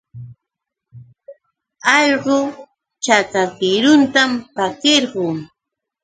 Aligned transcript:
Allqu 1.97 2.37
chakaklluntam 3.03 4.31
pariqun. 4.55 5.35